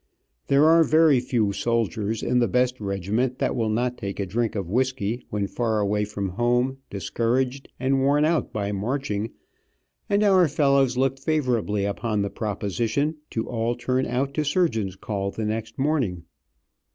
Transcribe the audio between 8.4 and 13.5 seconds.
by marching, and our fellows looked favorably upon the proposition to